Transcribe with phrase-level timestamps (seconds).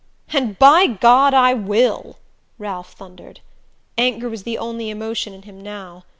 [0.33, 2.17] "And by God, I will!"
[2.57, 3.39] Ralph thundered.
[3.99, 6.05] Anger was the only emotion in him now.